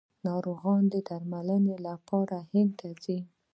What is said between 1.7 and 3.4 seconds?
لپاره هند ته ځي.